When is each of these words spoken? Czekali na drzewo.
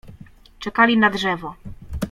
Czekali 0.59 0.97
na 0.97 1.09
drzewo. 1.09 1.55